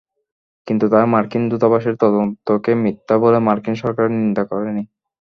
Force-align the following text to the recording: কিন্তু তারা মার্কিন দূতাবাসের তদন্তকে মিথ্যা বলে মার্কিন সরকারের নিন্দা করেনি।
কিন্তু 0.67 0.85
তারা 0.91 1.05
মার্কিন 1.13 1.43
দূতাবাসের 1.51 1.95
তদন্তকে 2.01 2.71
মিথ্যা 2.83 3.15
বলে 3.23 3.39
মার্কিন 3.47 3.75
সরকারের 3.81 4.13
নিন্দা 4.17 4.43
করেনি। 4.51 4.83